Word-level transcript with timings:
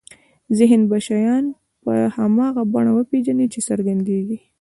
ذهن 0.57 0.81
به 0.89 0.97
شیان 1.07 1.45
په 1.83 1.93
هماغه 2.17 2.63
بڼه 2.73 2.91
وپېژني 2.93 3.47
چې 3.53 3.59
څرګندېږي. 3.69 4.37